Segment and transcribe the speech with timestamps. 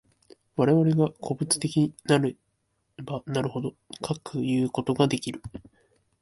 [0.55, 2.35] 我々が個物的なれ
[3.03, 5.43] ばなるほど、かくいうことができる。